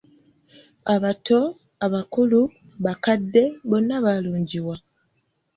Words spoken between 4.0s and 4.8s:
balungiwa."